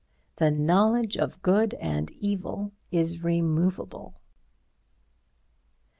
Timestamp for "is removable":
2.89-4.19